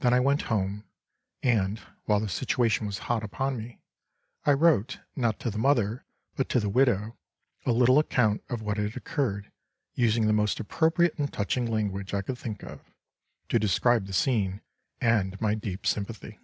Then 0.00 0.12
I 0.12 0.20
went 0.20 0.42
home, 0.52 0.84
and, 1.42 1.78
while 2.04 2.20
the 2.20 2.28
situation 2.28 2.84
was 2.86 2.98
hot 3.08 3.24
upon 3.24 3.56
me, 3.56 3.80
I 4.44 4.52
wrote, 4.52 5.00
not 5.16 5.40
to 5.40 5.50
the 5.50 5.56
mother, 5.56 6.04
but 6.36 6.50
to 6.50 6.60
the 6.60 6.68
widow, 6.68 7.16
a 7.64 7.72
little 7.72 7.98
account 7.98 8.44
of 8.50 8.60
what 8.60 8.76
had 8.76 8.94
occurred, 8.98 9.50
using 9.94 10.26
the 10.26 10.34
most 10.34 10.60
appropriate 10.60 11.18
and 11.18 11.32
touching 11.32 11.64
language 11.64 12.12
I 12.12 12.20
could 12.20 12.36
think 12.36 12.62
of, 12.62 12.82
to 13.48 13.58
describe 13.58 14.04
the 14.04 14.12
scene 14.12 14.60
and 15.00 15.40
my 15.40 15.54
deep 15.54 15.86
sympathy. 15.86 16.38